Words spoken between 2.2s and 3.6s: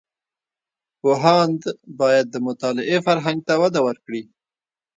د مطالعې فرهنګ ته